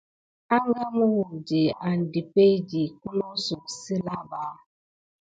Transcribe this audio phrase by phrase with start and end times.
[0.55, 4.43] Anga mu wukdi an depeydi kunosouk silà ba.